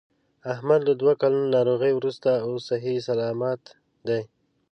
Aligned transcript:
احمد 0.53 0.79
له 0.87 0.93
دوه 1.01 1.13
کلونو 1.21 1.47
ناروغۍ 1.55 1.93
ورسته 1.95 2.29
اوس 2.45 2.61
صحیح 2.71 2.97
صلامت 3.07 3.61
دی. 4.07 4.21